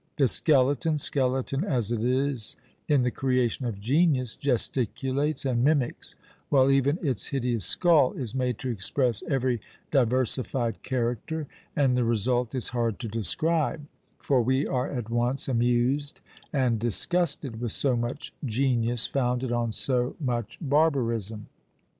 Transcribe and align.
The 0.17 0.27
skeleton, 0.27 0.97
skeleton 0.97 1.63
as 1.63 1.91
it 1.91 2.03
is, 2.03 2.57
in 2.87 3.03
the 3.03 3.11
creation 3.11 3.67
of 3.67 3.79
genius, 3.79 4.35
gesticulates 4.35 5.45
and 5.45 5.63
mimics, 5.63 6.15
while 6.49 6.71
even 6.71 6.97
its 7.03 7.27
hideous 7.27 7.65
skull 7.65 8.13
is 8.13 8.33
made 8.33 8.57
to 8.57 8.69
express 8.69 9.21
every 9.29 9.61
diversified 9.91 10.81
character, 10.81 11.45
and 11.75 11.95
the 11.95 12.03
result 12.03 12.55
is 12.55 12.69
hard 12.69 12.97
to 13.01 13.07
describe; 13.07 13.85
for 14.17 14.41
we 14.41 14.65
are 14.65 14.89
at 14.89 15.11
once 15.11 15.47
amused 15.47 16.19
and 16.51 16.79
disgusted 16.79 17.61
with 17.61 17.71
so 17.71 17.95
much 17.95 18.33
genius 18.43 19.05
founded 19.05 19.51
on 19.51 19.71
so 19.71 20.15
much 20.19 20.57
barbarism. 20.59 21.45